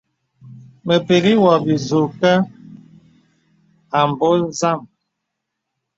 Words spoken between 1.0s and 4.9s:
pəkŋì wɔ bìzùghā abɔ̄ɔ̄ zàm.